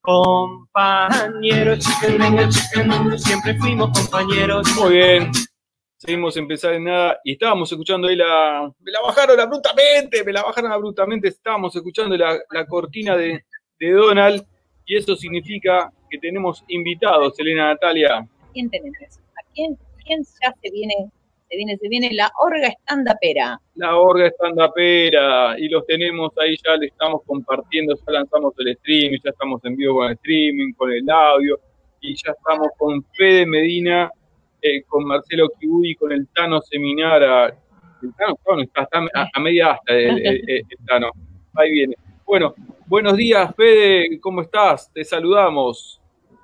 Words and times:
Compañeros, 0.00 1.84
siempre 3.18 3.54
fuimos 3.58 3.90
compañeros. 3.98 4.66
Muy 4.80 4.92
bien. 4.94 5.30
Seguimos 5.98 6.36
en 6.36 6.44
empezar 6.44 6.74
en 6.74 6.84
nada 6.84 7.18
y 7.24 7.32
estábamos 7.32 7.70
escuchando 7.70 8.08
ahí 8.08 8.16
la. 8.16 8.72
Me 8.80 8.90
la 8.92 9.00
bajaron 9.02 9.38
abruptamente, 9.38 10.24
me 10.24 10.32
la 10.32 10.44
bajaron 10.44 10.72
abruptamente. 10.72 11.28
Estábamos 11.28 11.76
escuchando 11.76 12.16
la, 12.16 12.38
la 12.50 12.66
cortina 12.66 13.16
de, 13.16 13.44
de 13.78 13.90
Donald 13.90 14.46
y 14.86 14.96
eso 14.96 15.14
significa 15.16 15.92
que 16.08 16.18
tenemos 16.18 16.64
invitados, 16.68 17.38
Elena 17.38 17.66
Natalia. 17.66 18.16
¿A 18.18 18.28
quién 18.52 18.70
tenemos? 18.70 19.18
¿A 19.36 19.42
quién, 19.52 19.78
quién 20.06 20.22
ya 20.42 20.54
se 20.62 20.70
viene 20.70 21.10
se 21.48 21.56
viene, 21.56 21.76
se 21.78 21.88
viene 21.88 22.10
la 22.12 22.30
orga 22.40 22.68
estandapera. 22.68 23.58
La 23.76 23.96
orga 23.96 24.26
estandapera, 24.26 25.58
y 25.58 25.68
los 25.68 25.86
tenemos 25.86 26.32
ahí, 26.38 26.56
ya 26.64 26.76
le 26.76 26.86
estamos 26.86 27.22
compartiendo, 27.26 27.94
ya 27.94 28.12
lanzamos 28.12 28.54
el 28.58 28.68
streaming, 28.68 29.18
ya 29.24 29.30
estamos 29.30 29.64
en 29.64 29.76
vivo 29.76 29.96
con 29.96 30.06
el 30.08 30.12
streaming, 30.14 30.72
con 30.74 30.92
el 30.92 31.08
audio, 31.08 31.58
y 32.00 32.14
ya 32.14 32.32
estamos 32.32 32.68
con 32.76 33.02
Fede 33.16 33.46
Medina, 33.46 34.10
eh, 34.60 34.82
con 34.82 35.04
Marcelo 35.04 35.48
Kibui, 35.58 35.94
con 35.94 36.12
el 36.12 36.28
Tano 36.28 36.60
Seminara. 36.60 37.46
El 37.46 38.14
Tano, 38.14 38.62
está, 38.62 38.88
a, 39.34 39.40
media 39.40 39.72
hasta 39.72 39.94
el, 39.94 40.62
Tano. 40.86 41.10
Ahí 41.54 41.72
viene. 41.72 41.94
Bueno, 42.26 42.54
buenos 42.86 43.16
días, 43.16 43.54
Fede, 43.56 44.20
¿cómo 44.20 44.42
estás? 44.42 44.92
Te 44.92 45.02
saludamos. 45.02 46.00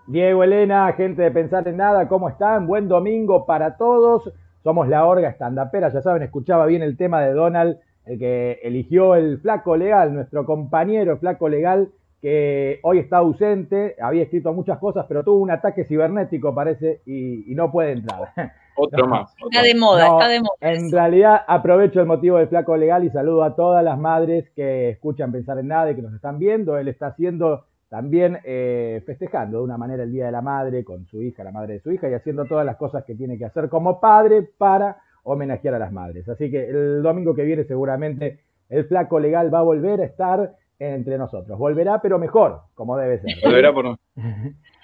Diego, 0.06 0.44
Elena, 0.44 0.92
gente 0.92 1.22
de 1.22 1.30
Pensar 1.30 1.66
en 1.68 1.76
Nada, 1.76 2.08
¿cómo 2.08 2.28
están? 2.28 2.66
Buen 2.66 2.88
domingo 2.88 3.46
para 3.46 3.76
todos. 3.76 4.30
Somos 4.64 4.88
la 4.88 5.04
orga 5.04 5.28
estandapera, 5.28 5.92
ya 5.92 6.00
saben, 6.00 6.22
escuchaba 6.22 6.64
bien 6.64 6.80
el 6.80 6.96
tema 6.96 7.20
de 7.20 7.34
Donald, 7.34 7.76
el 8.06 8.18
que 8.18 8.60
eligió 8.62 9.14
el 9.14 9.38
flaco 9.38 9.76
legal, 9.76 10.14
nuestro 10.14 10.46
compañero 10.46 11.18
flaco 11.18 11.50
legal, 11.50 11.90
que 12.22 12.80
hoy 12.82 13.00
está 13.00 13.18
ausente, 13.18 13.94
había 14.00 14.22
escrito 14.22 14.54
muchas 14.54 14.78
cosas, 14.78 15.04
pero 15.06 15.22
tuvo 15.22 15.42
un 15.42 15.50
ataque 15.50 15.84
cibernético, 15.84 16.54
parece, 16.54 17.02
y, 17.04 17.54
no 17.54 17.70
puede 17.70 17.92
entrar. 17.92 18.32
Otro 18.76 19.06
más. 19.06 19.34
está 19.38 19.62
de 19.62 19.74
moda, 19.74 20.06
está 20.06 20.28
de 20.28 20.40
moda. 20.40 20.56
En 20.62 20.90
realidad, 20.90 21.42
aprovecho 21.46 22.00
el 22.00 22.06
motivo 22.06 22.38
del 22.38 22.48
flaco 22.48 22.74
legal 22.78 23.04
y 23.04 23.10
saludo 23.10 23.44
a 23.44 23.54
todas 23.54 23.84
las 23.84 23.98
madres 23.98 24.50
que 24.56 24.88
escuchan 24.88 25.30
pensar 25.30 25.58
en 25.58 25.68
nada 25.68 25.90
y 25.90 25.94
que 25.94 26.02
nos 26.02 26.14
están 26.14 26.38
viendo. 26.38 26.78
Él 26.78 26.88
está 26.88 27.08
haciendo 27.08 27.66
también 27.94 28.40
eh, 28.42 29.04
festejando 29.06 29.58
de 29.58 29.62
una 29.62 29.78
manera 29.78 30.02
el 30.02 30.10
Día 30.10 30.26
de 30.26 30.32
la 30.32 30.42
Madre 30.42 30.82
con 30.82 31.06
su 31.06 31.22
hija, 31.22 31.44
la 31.44 31.52
madre 31.52 31.74
de 31.74 31.80
su 31.80 31.92
hija, 31.92 32.10
y 32.10 32.14
haciendo 32.14 32.44
todas 32.44 32.66
las 32.66 32.74
cosas 32.76 33.04
que 33.04 33.14
tiene 33.14 33.38
que 33.38 33.44
hacer 33.44 33.68
como 33.68 34.00
padre 34.00 34.42
para 34.58 34.96
homenajear 35.22 35.74
a 35.74 35.78
las 35.78 35.92
madres. 35.92 36.28
Así 36.28 36.50
que 36.50 36.68
el 36.68 37.04
domingo 37.04 37.36
que 37.36 37.44
viene 37.44 37.62
seguramente 37.62 38.40
el 38.68 38.86
flaco 38.86 39.20
legal 39.20 39.54
va 39.54 39.60
a 39.60 39.62
volver 39.62 40.00
a 40.00 40.06
estar 40.06 40.56
entre 40.80 41.18
nosotros. 41.18 41.56
Volverá, 41.56 42.02
pero 42.02 42.18
mejor, 42.18 42.62
como 42.74 42.96
debe 42.96 43.20
ser. 43.20 43.30
Volverá 43.44 43.72
por 43.72 43.86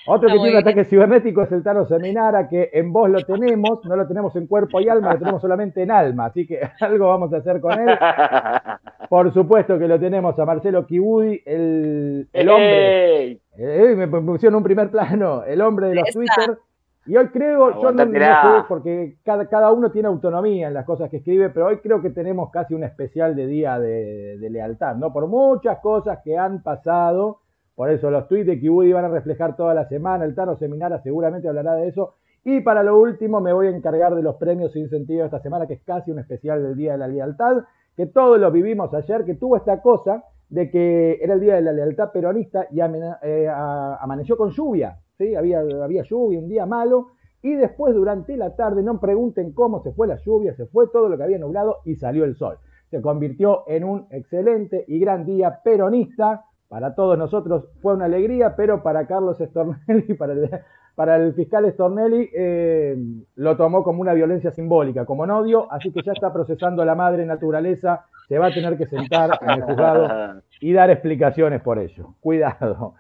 Otro 0.07 0.29
que 0.29 0.35
tiene 0.35 0.51
un 0.53 0.57
ataque 0.59 0.85
cibernético 0.85 1.43
es 1.43 1.51
el 1.51 1.65
Tano 1.65 1.87
Seminara, 1.87 2.49
que 2.49 2.71
en 2.73 2.93
voz 2.93 3.11
lo 3.11 3.23
tenemos, 3.23 3.85
no 3.87 3.97
lo 3.97 4.07
tenemos 4.07 4.37
en 4.37 4.47
cuerpo 4.47 4.81
y 4.81 4.89
alma, 4.89 5.15
lo 5.15 5.19
tenemos 5.19 5.43
solamente 5.43 5.83
en 5.83 5.91
alma, 5.91 6.27
así 6.27 6.47
que 6.47 6.61
algo 6.81 7.09
vamos 7.09 7.33
a 7.35 7.39
hacer 7.39 7.61
con 7.61 7.73
él. 7.73 7.89
Por 9.11 9.35
supuesto 9.35 9.77
que 9.77 9.89
lo 9.89 9.99
tenemos 9.99 10.39
a 10.39 10.45
Marcelo 10.45 10.87
Kibudi, 10.87 11.43
el, 11.45 12.29
el 12.33 12.49
hombre. 12.49 13.41
Eh, 13.59 13.95
me 13.97 14.07
pusieron 14.07 14.55
un 14.55 14.63
primer 14.63 14.89
plano, 14.91 15.43
el 15.43 15.61
hombre 15.63 15.89
de 15.89 15.97
los 15.97 16.11
Twitter. 16.11 16.59
Y 17.07 17.17
hoy 17.17 17.27
creo, 17.29 17.83
yo 17.83 17.91
no, 17.91 18.05
no, 18.05 18.13
sé, 18.13 18.65
porque 18.69 19.17
cada, 19.25 19.49
cada, 19.49 19.73
uno 19.73 19.91
tiene 19.91 20.07
autonomía 20.07 20.69
en 20.69 20.75
las 20.75 20.85
cosas 20.85 21.11
que 21.11 21.17
escribe, 21.17 21.51
pero 21.51 21.67
hoy 21.67 21.79
creo 21.79 22.01
que 22.01 22.11
tenemos 22.11 22.51
casi 22.53 22.75
un 22.75 22.85
especial 22.85 23.35
de 23.35 23.47
día 23.49 23.81
de, 23.81 24.39
de 24.39 24.51
lealtad, 24.51 24.95
¿no? 24.95 25.13
Por 25.13 25.27
muchas 25.27 25.81
cosas 25.81 26.21
que 26.23 26.39
han 26.39 26.63
pasado 26.63 27.41
por 27.81 27.89
eso 27.89 28.11
los 28.11 28.29
tweets 28.29 28.47
de 28.47 28.61
Kibudi 28.61 28.93
van 28.93 29.07
a 29.07 29.09
reflejar 29.09 29.57
toda 29.57 29.73
la 29.73 29.89
semana. 29.89 30.27
El 30.27 30.35
Tano 30.35 30.55
Seminara 30.59 31.03
seguramente 31.03 31.49
hablará 31.49 31.77
de 31.77 31.89
eso. 31.89 32.17
Y 32.45 32.61
para 32.61 32.83
lo 32.83 32.99
último 32.99 33.41
me 33.41 33.55
voy 33.55 33.69
a 33.69 33.71
encargar 33.71 34.15
de 34.15 34.23
los 34.23 34.37
premios 34.37 34.77
e 34.77 34.81
incentivos 34.81 35.25
esta 35.25 35.41
semana, 35.41 35.67
que 35.67 35.73
es 35.73 35.83
casi 35.83 36.11
un 36.11 36.19
especial 36.19 36.63
del 36.63 36.77
Día 36.77 36.93
de 36.93 36.99
la 36.99 37.09
Lealtad, 37.09 37.65
que 38.01 38.07
todos 38.07 38.41
lo 38.41 38.51
vivimos 38.51 38.95
ayer, 38.95 39.27
que 39.27 39.35
tuvo 39.35 39.59
esta 39.59 39.83
cosa 39.83 40.25
de 40.49 40.71
que 40.71 41.19
era 41.21 41.35
el 41.35 41.41
Día 41.41 41.57
de 41.57 41.61
la 41.61 41.73
Lealtad 41.73 42.13
peronista 42.13 42.67
y 42.71 42.81
eh, 42.81 43.47
amaneció 43.47 44.39
con 44.39 44.49
lluvia. 44.53 44.99
¿sí? 45.19 45.35
Había, 45.35 45.61
había 45.61 46.03
lluvia, 46.05 46.39
un 46.39 46.49
día 46.49 46.65
malo. 46.65 47.09
Y 47.43 47.55
después 47.57 47.95
durante 47.95 48.39
la 48.39 48.57
tarde, 48.57 48.83
no 48.83 48.99
pregunten 48.99 49.53
cómo 49.53 49.83
se 49.83 49.93
fue 49.93 50.07
la 50.07 50.17
lluvia, 50.17 50.55
se 50.55 50.65
fue 50.65 50.89
todo 50.89 51.11
lo 51.11 51.19
que 51.19 51.25
había 51.25 51.39
nublado 51.39 51.81
y 51.85 51.97
salió 51.97 52.25
el 52.25 52.37
sol. 52.37 52.57
Se 52.91 53.03
convirtió 53.03 53.65
en 53.67 53.85
un 53.85 54.07
excelente 54.11 54.83
y 54.89 54.99
gran 54.99 55.27
día 55.27 55.61
peronista 55.63 56.47
para 56.71 56.95
todos 56.95 57.19
nosotros 57.19 57.69
fue 57.83 57.95
una 57.95 58.07
alegría, 58.07 58.57
pero 58.57 58.83
para 58.83 59.07
Carlos 59.07 59.37
Stornelli, 59.39 60.15
para 60.19 60.33
el, 60.33 60.49
para 60.95 61.17
el 61.17 61.35
fiscal 61.35 61.71
Stornelli, 61.73 62.31
eh, 62.35 62.97
lo 63.37 63.57
tomó 63.57 63.83
como 63.83 64.01
una 64.01 64.13
violencia 64.13 64.51
simbólica, 64.51 65.05
como 65.05 65.23
un 65.23 65.31
odio, 65.31 65.71
así 65.73 65.91
que 65.93 66.03
ya 66.03 66.13
está 66.13 66.33
procesando 66.33 66.83
a 66.83 66.85
la 66.85 66.95
madre 66.95 67.25
naturaleza, 67.25 68.05
se 68.29 68.39
va 68.39 68.47
a 68.47 68.55
tener 68.55 68.77
que 68.77 68.87
sentar 68.87 69.39
en 69.41 69.51
el 69.51 69.63
juzgado 69.63 70.43
y 70.61 70.73
dar 70.73 70.91
explicaciones 70.91 71.63
por 71.63 71.79
ello. 71.79 72.15
Cuidado. 72.21 72.95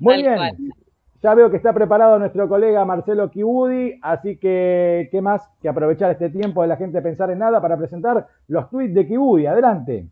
Muy 0.00 0.22
bien. 0.22 0.38
Ya 1.22 1.34
veo 1.34 1.50
que 1.50 1.56
está 1.56 1.72
preparado 1.72 2.18
nuestro 2.18 2.48
colega 2.48 2.84
Marcelo 2.84 3.30
Kibudi, 3.30 3.98
así 4.02 4.36
que 4.36 5.08
qué 5.10 5.20
más 5.20 5.42
que 5.60 5.68
aprovechar 5.68 6.12
este 6.12 6.30
tiempo 6.30 6.62
de 6.62 6.68
la 6.68 6.76
gente 6.76 7.02
pensar 7.02 7.30
en 7.30 7.40
nada 7.40 7.60
para 7.60 7.76
presentar 7.76 8.28
los 8.46 8.70
tweets 8.70 8.94
de 8.94 9.06
Kibudi. 9.06 9.46
Adelante. 9.46 10.06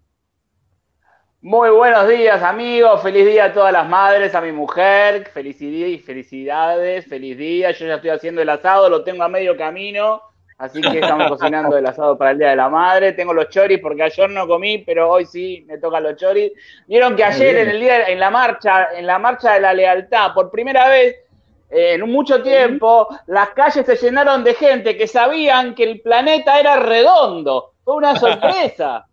Muy 1.46 1.70
buenos 1.70 2.08
días, 2.08 2.42
amigos. 2.42 3.00
Feliz 3.02 3.24
día 3.24 3.44
a 3.44 3.52
todas 3.52 3.72
las 3.72 3.88
madres, 3.88 4.34
a 4.34 4.40
mi 4.40 4.50
mujer. 4.50 5.28
Felicidades, 5.32 6.04
felicidades, 6.04 7.06
feliz 7.06 7.38
día. 7.38 7.70
Yo 7.70 7.86
ya 7.86 7.94
estoy 7.94 8.10
haciendo 8.10 8.42
el 8.42 8.48
asado, 8.48 8.88
lo 8.88 9.04
tengo 9.04 9.22
a 9.22 9.28
medio 9.28 9.56
camino. 9.56 10.20
Así 10.58 10.80
que 10.80 10.98
estamos 10.98 11.28
cocinando 11.28 11.76
el 11.76 11.86
asado 11.86 12.18
para 12.18 12.32
el 12.32 12.38
Día 12.38 12.50
de 12.50 12.56
la 12.56 12.68
Madre. 12.68 13.12
Tengo 13.12 13.32
los 13.32 13.48
choris 13.48 13.78
porque 13.78 14.02
ayer 14.02 14.28
no 14.28 14.48
comí, 14.48 14.78
pero 14.78 15.08
hoy 15.08 15.24
sí 15.24 15.64
me 15.68 15.78
tocan 15.78 16.02
los 16.02 16.16
choris. 16.16 16.50
Vieron 16.88 17.14
que 17.14 17.22
ayer 17.22 17.54
en 17.58 17.68
el 17.68 17.78
día, 17.78 18.08
en 18.08 18.18
la 18.18 18.30
marcha, 18.30 18.88
en 18.96 19.06
la 19.06 19.20
marcha 19.20 19.52
de 19.52 19.60
la 19.60 19.72
lealtad, 19.72 20.34
por 20.34 20.50
primera 20.50 20.88
vez 20.88 21.14
en 21.70 22.10
mucho 22.10 22.42
tiempo, 22.42 23.06
las 23.28 23.50
calles 23.50 23.86
se 23.86 23.94
llenaron 23.94 24.42
de 24.42 24.54
gente 24.54 24.96
que 24.96 25.06
sabían 25.06 25.76
que 25.76 25.84
el 25.84 26.00
planeta 26.00 26.58
era 26.58 26.80
redondo. 26.80 27.74
Fue 27.84 27.94
una 27.94 28.16
sorpresa. 28.18 29.06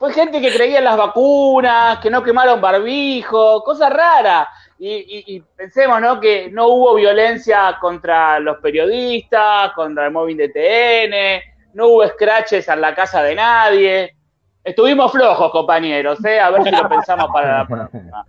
Fue 0.00 0.14
gente 0.14 0.40
que 0.40 0.50
creía 0.50 0.78
en 0.78 0.84
las 0.84 0.96
vacunas, 0.96 1.98
que 1.98 2.08
no 2.08 2.22
quemaron 2.22 2.58
barbijo, 2.58 3.62
cosas 3.62 3.92
raras. 3.92 4.48
Y, 4.78 5.38
pensemos, 5.54 6.00
¿no? 6.00 6.18
Que 6.18 6.50
no 6.50 6.68
hubo 6.68 6.94
violencia 6.94 7.76
contra 7.78 8.40
los 8.40 8.56
periodistas, 8.60 9.72
contra 9.74 10.06
el 10.06 10.10
móvil 10.10 10.38
de 10.38 10.48
TN, 10.48 11.74
no 11.74 11.88
hubo 11.88 12.08
scratches 12.08 12.66
en 12.68 12.80
la 12.80 12.94
casa 12.94 13.22
de 13.22 13.34
nadie. 13.34 14.16
Estuvimos 14.64 15.12
flojos, 15.12 15.52
compañeros, 15.52 16.24
¿eh? 16.24 16.40
A 16.40 16.48
ver 16.48 16.62
si 16.62 16.70
lo 16.70 16.88
pensamos 16.88 17.28
para 17.30 17.58
la 17.58 17.66
próxima. 17.66 18.24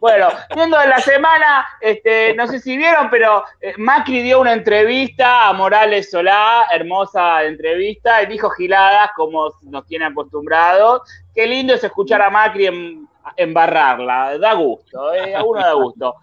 Bueno, 0.00 0.28
viendo 0.54 0.78
de 0.78 0.88
la 0.88 0.98
semana, 0.98 1.66
este, 1.80 2.34
no 2.34 2.46
sé 2.46 2.58
si 2.58 2.76
vieron, 2.76 3.08
pero 3.10 3.44
eh, 3.60 3.74
Macri 3.78 4.22
dio 4.22 4.40
una 4.40 4.52
entrevista 4.52 5.48
a 5.48 5.52
Morales 5.52 6.10
Solá, 6.10 6.66
hermosa 6.72 7.44
entrevista, 7.44 8.22
y 8.22 8.26
dijo 8.26 8.50
giladas 8.50 9.10
como 9.14 9.48
nos 9.62 9.86
tiene 9.86 10.06
acostumbrados. 10.06 11.02
Qué 11.34 11.46
lindo 11.46 11.74
es 11.74 11.84
escuchar 11.84 12.22
a 12.22 12.30
Macri 12.30 13.06
embarrarla, 13.36 14.38
da 14.38 14.54
gusto, 14.54 15.12
eh, 15.14 15.34
a 15.34 15.44
uno 15.44 15.60
da 15.60 15.72
gusto. 15.74 16.14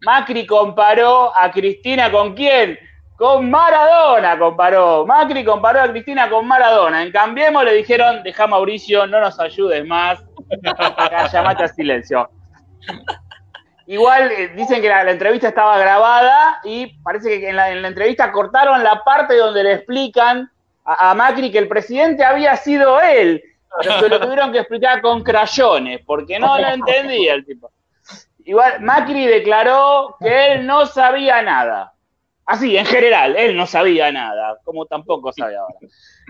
Macri 0.00 0.46
comparó 0.46 1.36
a 1.36 1.50
Cristina 1.50 2.10
con 2.10 2.34
quién? 2.34 2.78
Con 3.16 3.50
Maradona 3.50 4.38
comparó. 4.38 5.06
Macri 5.06 5.44
comparó 5.44 5.82
a 5.82 5.90
Cristina 5.90 6.28
con 6.28 6.46
Maradona. 6.46 7.02
En 7.02 7.12
Cambiemos 7.12 7.62
le 7.64 7.74
dijeron, 7.74 8.22
deja 8.22 8.46
Mauricio, 8.46 9.06
no 9.06 9.20
nos 9.20 9.38
ayudes 9.38 9.86
más. 9.86 10.24
Llamate 11.32 11.64
a 11.64 11.68
silencio. 11.68 12.28
Igual 13.86 14.30
eh, 14.30 14.48
dicen 14.56 14.80
que 14.80 14.88
la, 14.88 15.10
entrevista 15.10 15.48
estaba 15.48 15.76
grabada 15.78 16.60
y 16.64 16.86
parece 17.02 17.40
que 17.40 17.48
en 17.48 17.56
la, 17.56 17.70
entrevista 17.70 18.30
cortaron 18.30 18.82
la 18.82 19.02
parte 19.02 19.36
donde 19.36 19.64
le 19.64 19.74
explican 19.74 20.50
a, 20.84 21.14
Macri 21.14 21.50
que 21.50 21.58
el 21.58 21.68
presidente 21.68 22.24
había 22.24 22.56
sido 22.56 23.00
él, 23.00 23.42
pero 23.80 24.08
lo 24.08 24.20
tuvieron 24.20 24.50
que 24.50 24.58
explicar 24.58 25.00
con 25.00 25.22
crayones, 25.22 26.00
porque 26.04 26.38
no 26.38 26.58
lo 26.58 26.68
entendía 26.68 27.34
el 27.34 27.44
tipo. 27.44 27.70
Igual 28.44 28.80
Macri 28.80 29.26
declaró 29.26 30.16
que 30.20 30.52
él 30.52 30.66
no 30.66 30.86
sabía 30.86 31.42
nada. 31.42 31.92
Así, 32.44 32.76
en 32.76 32.86
general, 32.86 33.36
él 33.36 33.56
no 33.56 33.66
sabía 33.66 34.10
nada, 34.10 34.58
como 34.64 34.86
tampoco 34.86 35.32
sabe 35.32 35.56
ahora. 35.56 35.76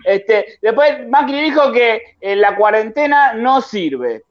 Este, 0.05 0.59
después 0.61 1.09
Macri 1.09 1.41
dijo 1.41 1.73
que 1.73 2.03
eh, 2.21 2.37
la 2.37 2.55
cuarentena 2.57 3.33
no 3.35 3.63
sirve, 3.63 4.23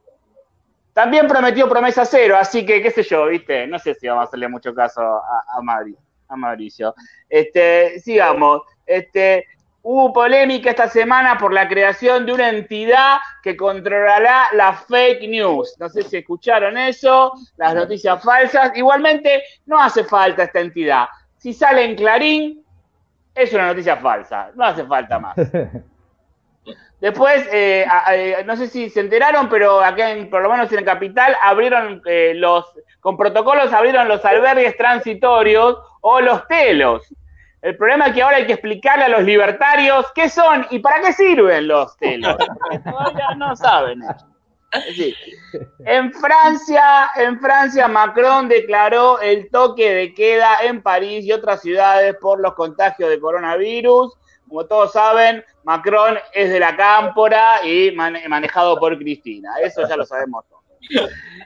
también 0.92 1.26
prometió 1.26 1.68
promesa 1.68 2.04
cero, 2.04 2.36
así 2.38 2.66
que 2.66 2.82
qué 2.82 2.90
sé 2.90 3.02
yo, 3.02 3.26
¿viste? 3.26 3.66
No 3.66 3.78
sé 3.78 3.94
si 3.94 4.08
vamos 4.08 4.22
a 4.22 4.28
hacerle 4.28 4.48
mucho 4.48 4.74
caso 4.74 5.00
a, 5.00 5.44
a, 5.56 5.82
a 6.28 6.36
Mauricio. 6.36 6.94
Este, 7.28 8.00
sigamos. 8.00 8.62
Este, 8.84 9.46
Hubo 9.84 10.12
polémica 10.12 10.70
esta 10.70 10.88
semana 10.88 11.36
por 11.36 11.52
la 11.52 11.66
creación 11.66 12.24
de 12.24 12.32
una 12.32 12.48
entidad 12.50 13.18
que 13.42 13.56
controlará 13.56 14.46
las 14.52 14.84
fake 14.86 15.28
news. 15.28 15.74
No 15.80 15.88
sé 15.88 16.04
si 16.04 16.18
escucharon 16.18 16.78
eso, 16.78 17.32
las 17.56 17.74
noticias 17.74 18.22
falsas. 18.22 18.70
Igualmente, 18.76 19.42
no 19.66 19.80
hace 19.80 20.04
falta 20.04 20.44
esta 20.44 20.60
entidad. 20.60 21.06
Si 21.36 21.52
sale 21.52 21.84
en 21.84 21.96
Clarín, 21.96 22.64
es 23.34 23.52
una 23.52 23.66
noticia 23.66 23.96
falsa. 23.96 24.52
No 24.54 24.64
hace 24.64 24.84
falta 24.86 25.18
más. 25.18 25.34
Después, 27.02 27.48
eh, 27.50 27.84
eh, 28.12 28.44
no 28.46 28.56
sé 28.56 28.68
si 28.68 28.88
se 28.88 29.00
enteraron, 29.00 29.48
pero 29.48 29.80
acá, 29.80 30.12
en, 30.12 30.30
por 30.30 30.40
lo 30.40 30.48
menos 30.48 30.70
en 30.72 30.84
Capital, 30.84 31.36
abrieron 31.42 32.00
eh, 32.06 32.32
los, 32.36 32.64
con 33.00 33.16
protocolos 33.16 33.72
abrieron 33.72 34.06
los 34.06 34.24
albergues 34.24 34.76
transitorios 34.76 35.78
o 36.00 36.20
los 36.20 36.46
telos. 36.46 37.02
El 37.60 37.76
problema 37.76 38.06
es 38.06 38.14
que 38.14 38.22
ahora 38.22 38.36
hay 38.36 38.46
que 38.46 38.52
explicarle 38.52 39.06
a 39.06 39.08
los 39.08 39.24
libertarios 39.24 40.06
qué 40.14 40.28
son 40.28 40.64
y 40.70 40.78
para 40.78 41.00
qué 41.00 41.12
sirven 41.12 41.66
los 41.66 41.96
telos. 41.96 42.36
todavía 42.84 43.34
no 43.36 43.56
saben. 43.56 44.00
en 45.84 46.12
Francia, 46.12 47.10
en 47.16 47.40
Francia, 47.40 47.88
Macron 47.88 48.48
declaró 48.48 49.20
el 49.20 49.50
toque 49.50 49.92
de 49.92 50.14
queda 50.14 50.58
en 50.62 50.80
París 50.82 51.24
y 51.24 51.32
otras 51.32 51.62
ciudades 51.62 52.14
por 52.20 52.40
los 52.40 52.54
contagios 52.54 53.10
de 53.10 53.18
coronavirus. 53.18 54.16
Como 54.52 54.66
todos 54.66 54.92
saben, 54.92 55.42
Macron 55.64 56.18
es 56.34 56.50
de 56.50 56.60
la 56.60 56.76
cámpora 56.76 57.66
y 57.66 57.90
manejado 57.92 58.78
por 58.78 58.98
Cristina. 58.98 59.48
Eso 59.62 59.88
ya 59.88 59.96
lo 59.96 60.04
sabemos 60.04 60.44
todos. 60.46 60.62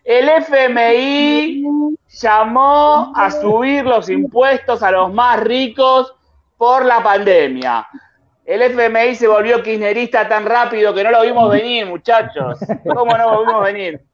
El 0.03 0.29
FMI 0.29 1.63
llamó 2.09 3.13
a 3.15 3.31
subir 3.31 3.85
los 3.85 4.11
impuestos 4.11 4.83
a 4.83 4.91
los 4.91 5.13
más 5.13 5.39
ricos 5.39 6.17
por 6.57 6.85
la 6.85 7.01
pandemia. 7.01 7.87
El 8.45 8.63
FMI 8.63 9.15
se 9.15 9.29
volvió 9.29 9.63
kirchnerista 9.63 10.29
tan 10.29 10.45
rápido 10.45 10.93
que 10.93 11.05
no 11.05 11.13
lo 11.13 11.23
vimos 11.23 11.49
venir, 11.49 11.87
muchachos. 11.87 12.59
¿Cómo 12.93 13.17
no 13.17 13.31
lo 13.31 13.47
vimos 13.47 13.63
venir? 13.63 14.05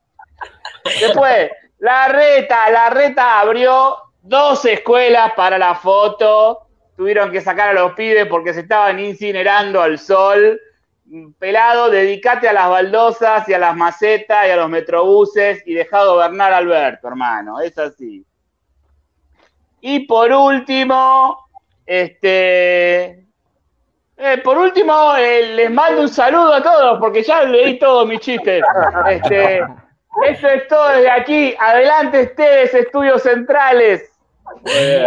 Después, 1.00 1.50
la 1.78 2.08
reta, 2.08 2.70
la 2.70 2.90
reta 2.90 3.40
abrió 3.40 3.96
dos 4.20 4.62
escuelas 4.66 5.32
para 5.34 5.56
la 5.56 5.74
foto. 5.76 6.66
Tuvieron 7.02 7.32
que 7.32 7.40
sacar 7.40 7.70
a 7.70 7.72
los 7.72 7.94
pibes 7.94 8.26
porque 8.26 8.54
se 8.54 8.60
estaban 8.60 9.00
incinerando 9.00 9.82
al 9.82 9.98
sol 9.98 10.60
pelado, 11.36 11.90
dedícate 11.90 12.48
a 12.48 12.52
las 12.52 12.68
baldosas 12.68 13.48
y 13.48 13.54
a 13.54 13.58
las 13.58 13.76
macetas 13.76 14.46
y 14.46 14.50
a 14.52 14.56
los 14.56 14.70
metrobuses 14.70 15.64
y 15.66 15.74
deja 15.74 16.04
gobernar 16.04 16.52
a 16.52 16.58
Alberto, 16.58 17.08
hermano, 17.08 17.58
es 17.58 17.76
así. 17.76 18.24
Y 19.80 20.06
por 20.06 20.30
último, 20.30 21.44
este, 21.84 23.26
eh, 24.16 24.38
por 24.44 24.58
último, 24.58 25.16
eh, 25.16 25.56
les 25.56 25.72
mando 25.72 26.02
un 26.02 26.08
saludo 26.08 26.54
a 26.54 26.62
todos, 26.62 27.00
porque 27.00 27.24
ya 27.24 27.42
leí 27.42 27.80
todos 27.80 28.06
mis 28.06 28.20
chistes. 28.20 28.62
Este, 29.08 29.58
eso 30.28 30.46
es 30.46 30.68
todo 30.68 30.88
desde 30.90 31.10
aquí. 31.10 31.56
Adelante 31.58 32.22
ustedes, 32.22 32.72
estudios 32.74 33.24
centrales. 33.24 34.08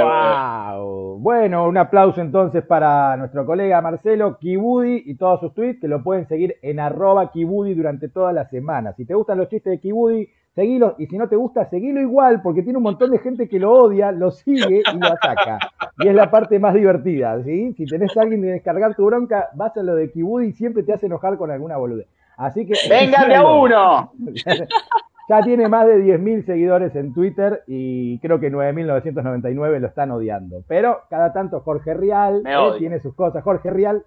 Wow. 0.03 1.04
Bueno, 1.25 1.67
un 1.67 1.75
aplauso 1.75 2.21
entonces 2.21 2.63
para 2.63 3.17
nuestro 3.17 3.47
colega 3.47 3.81
Marcelo 3.81 4.37
Kibudi 4.37 5.01
y 5.07 5.15
todos 5.15 5.39
sus 5.39 5.55
tweets 5.55 5.81
que 5.81 5.87
lo 5.87 6.03
pueden 6.03 6.27
seguir 6.27 6.57
en 6.61 6.79
arroba 6.79 7.31
Kibudi 7.31 7.73
durante 7.73 8.09
toda 8.09 8.31
la 8.31 8.47
semana. 8.47 8.93
Si 8.93 9.05
te 9.05 9.15
gustan 9.15 9.39
los 9.39 9.49
chistes 9.49 9.71
de 9.71 9.79
Kibudi, 9.79 10.29
seguilo 10.53 10.93
y 10.99 11.07
si 11.07 11.17
no 11.17 11.27
te 11.27 11.35
gusta, 11.35 11.67
seguilo 11.67 11.99
igual 11.99 12.43
porque 12.43 12.61
tiene 12.61 12.77
un 12.77 12.83
montón 12.83 13.09
de 13.09 13.17
gente 13.17 13.49
que 13.49 13.57
lo 13.57 13.73
odia, 13.73 14.11
lo 14.11 14.29
sigue 14.29 14.83
y 14.85 14.99
lo 14.99 15.07
ataca. 15.07 15.57
Y 15.97 16.09
es 16.09 16.13
la 16.13 16.29
parte 16.29 16.59
más 16.59 16.75
divertida, 16.75 17.43
¿sí? 17.43 17.73
Si 17.73 17.87
tenés 17.87 18.15
a 18.15 18.21
alguien 18.21 18.41
de 18.41 18.49
descargar 18.49 18.93
tu 18.93 19.07
bronca, 19.07 19.49
vas 19.55 19.75
a 19.77 19.81
lo 19.81 19.95
de 19.95 20.11
Kibudi 20.11 20.49
y 20.49 20.53
siempre 20.53 20.83
te 20.83 20.93
hace 20.93 21.07
enojar 21.07 21.39
con 21.39 21.49
alguna 21.49 21.77
boludez. 21.77 22.05
Así 22.37 22.67
que... 22.67 22.75
¡Venga 22.87 23.25
de 23.25 23.33
a 23.33 23.43
uno! 23.43 24.11
Ya 25.27 25.41
tiene 25.41 25.67
más 25.67 25.87
de 25.87 25.97
10.000 25.97 26.45
seguidores 26.45 26.95
en 26.95 27.13
Twitter 27.13 27.63
y 27.65 28.19
creo 28.19 28.39
que 28.39 28.51
9.999 28.51 29.79
lo 29.79 29.87
están 29.87 30.11
odiando. 30.11 30.63
Pero 30.67 30.99
cada 31.09 31.33
tanto 31.33 31.61
Jorge 31.61 31.95
Rial 31.95 32.43
eh, 32.45 32.55
tiene 32.77 32.99
sus 32.99 33.15
cosas. 33.15 33.43
Jorge 33.43 33.71
Rial 33.71 34.03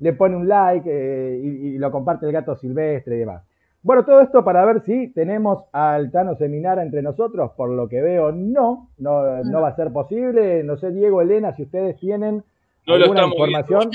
le, 0.00 0.12
pone 0.14 0.34
un 0.34 0.48
like 0.48 0.88
eh, 0.90 1.38
y, 1.38 1.78
lo 1.78 1.92
comparte 1.92 2.26
el 2.26 2.32
gato 2.32 2.56
silvestre 2.56 3.16
y 3.16 3.18
demás. 3.20 3.42
Bueno, 3.84 4.04
todo 4.04 4.20
esto 4.20 4.44
para 4.44 4.64
ver 4.64 4.82
si 4.82 5.12
tenemos 5.12 5.64
al 5.72 6.10
Tano 6.10 6.34
Seminara 6.36 6.82
entre 6.82 7.02
nosotros. 7.02 7.52
Por 7.56 7.70
lo 7.70 7.88
que 7.88 8.00
veo, 8.00 8.32
no, 8.32 8.88
no, 8.98 9.44
no 9.44 9.60
va 9.60 9.68
a 9.68 9.76
ser 9.76 9.92
posible. 9.92 10.64
No 10.64 10.76
sé, 10.76 10.90
Diego, 10.90 11.22
Elena, 11.22 11.54
si 11.54 11.62
ustedes 11.62 11.96
tienen 11.98 12.42
alguna 12.86 13.26
información. 13.26 13.90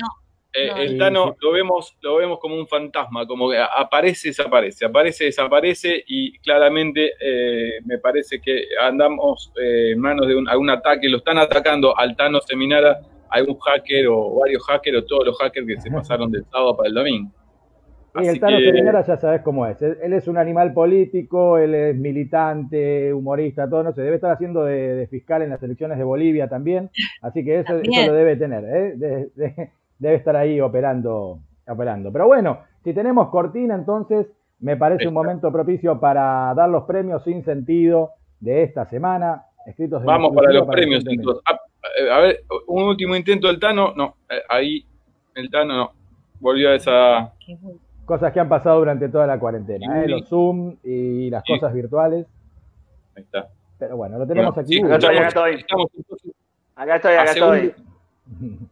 Eh, 0.59 0.71
el 0.75 0.97
Tano 0.97 1.35
lo 1.39 1.51
vemos, 1.51 1.95
lo 2.01 2.15
vemos 2.15 2.39
como 2.39 2.55
un 2.55 2.67
fantasma, 2.67 3.27
como 3.27 3.51
que 3.51 3.59
aparece, 3.59 4.29
desaparece, 4.29 4.85
aparece, 4.85 5.25
desaparece 5.25 6.03
y 6.07 6.35
claramente 6.39 7.11
eh, 7.19 7.79
me 7.85 7.99
parece 7.99 8.41
que 8.41 8.63
andamos 8.81 9.53
eh, 9.61 9.91
en 9.91 9.99
manos 9.99 10.27
de 10.27 10.35
un, 10.35 10.49
algún 10.49 10.71
ataque, 10.71 11.09
lo 11.09 11.17
están 11.17 11.37
atacando 11.37 11.95
al 11.95 12.15
Tano 12.15 12.39
Seminara, 12.41 12.97
algún 13.29 13.59
hacker 13.59 14.07
o 14.07 14.39
varios 14.39 14.65
hackers 14.65 14.97
o 14.97 15.05
todos 15.05 15.27
los 15.27 15.37
hackers 15.37 15.67
que 15.67 15.79
se 15.79 15.91
pasaron 15.91 16.31
del 16.31 16.43
sábado 16.45 16.75
para 16.75 16.89
el 16.89 16.95
domingo. 16.95 17.31
Y 18.19 18.25
el 18.25 18.39
Tano 18.39 18.57
Seminara 18.57 19.05
ya 19.05 19.17
sabes 19.17 19.41
cómo 19.41 19.67
es. 19.67 19.79
Él, 19.79 20.11
es 20.11 20.27
un 20.27 20.39
animal 20.39 20.73
político, 20.73 21.59
él 21.59 21.75
es 21.75 21.95
militante, 21.95 23.13
humorista, 23.13 23.69
todo, 23.69 23.83
no 23.83 23.93
sé, 23.93 24.01
debe 24.01 24.15
estar 24.15 24.31
haciendo 24.31 24.65
de, 24.65 25.05
fiscal 25.07 25.43
en 25.43 25.51
las 25.51 25.61
elecciones 25.61 25.99
de 25.99 26.03
Bolivia 26.03 26.49
también, 26.49 26.89
así 27.21 27.45
que 27.45 27.59
eso, 27.59 27.73
lo 27.75 28.13
debe 28.13 28.37
tener. 28.37 28.63
¿eh? 28.65 29.69
Debe 29.99 30.15
estar 30.15 30.35
ahí 30.35 30.59
operando, 30.61 31.39
operando. 31.67 32.11
Pero 32.11 32.27
bueno, 32.27 32.59
si 32.83 32.93
tenemos 32.93 33.29
cortina, 33.29 33.75
entonces 33.75 34.27
me 34.59 34.77
parece 34.77 35.07
un 35.07 35.13
momento 35.13 35.51
propicio 35.51 35.99
para 35.99 36.53
dar 36.55 36.69
los 36.69 36.83
premios 36.85 37.23
sin 37.23 37.43
sentido 37.43 38.11
de 38.39 38.63
esta 38.63 38.85
semana. 38.85 39.43
Escritos 39.65 40.03
Vamos 40.03 40.33
para 40.33 40.51
los 40.51 40.67
premios. 40.67 41.03
Ah, 41.45 41.59
eh, 41.99 42.11
a, 42.11 42.19
ver, 42.19 42.39
un 42.67 42.83
último 42.83 43.15
intento 43.15 43.47
del 43.47 43.59
Tano. 43.59 43.93
No, 43.95 44.15
eh, 44.29 44.41
ahí 44.49 44.85
el 45.35 45.49
Tano 45.49 45.75
no. 45.75 45.91
Volvió 46.39 46.69
a 46.69 46.75
esa. 46.75 47.33
Cosas 48.05 48.31
que 48.31 48.39
han 48.39 48.47
pasado 48.47 48.79
durante 48.79 49.09
toda 49.09 49.27
la 49.27 49.37
cuarentena, 49.37 50.01
¿eh? 50.01 50.07
los 50.07 50.29
Zoom 50.29 50.77
y 50.83 51.29
las 51.29 51.43
cosas 51.43 51.73
virtuales. 51.73 52.25
Ahí 53.15 53.23
está. 53.23 53.49
Pero 53.77 53.97
bueno, 53.97 54.17
lo 54.17 54.25
tenemos 54.25 54.57
aquí. 54.57 54.81
acá 54.81 54.95
estoy, 54.95 55.17
acá 55.17 55.27
estoy. 55.27 55.65
acá 56.75 56.95
estoy, 56.95 57.13
acá 57.13 57.31
estoy. 57.31 57.73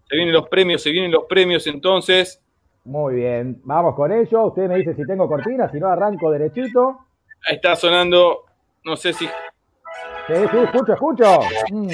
Se 0.10 0.16
vienen 0.16 0.34
los 0.34 0.48
premios, 0.48 0.82
se 0.82 0.92
vienen 0.92 1.12
los 1.12 1.26
premios 1.26 1.66
entonces. 1.68 2.42
Muy 2.86 3.16
bien, 3.16 3.62
vamos 3.64 3.96
con 3.96 4.12
ello. 4.12 4.46
Usted 4.46 4.68
me 4.68 4.78
dice 4.78 4.94
si 4.94 5.06
tengo 5.06 5.28
cortina, 5.28 5.70
si 5.72 5.80
no 5.80 5.88
arranco 5.88 6.32
derechito. 6.32 7.00
Ahí 7.48 7.56
está 7.56 7.76
sonando, 7.76 8.46
no 8.84 8.96
sé 8.96 9.14
si. 9.14 9.26
Sí, 9.26 10.34
sí, 10.52 10.58
escucho, 10.58 10.94
escucho. 10.94 11.40
Mm. 11.72 11.90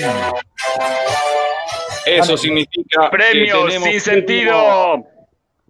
Eso 2.06 2.38
significa. 2.38 3.10
Premios 3.10 3.74
sin 3.74 4.00
sentido. 4.00 5.06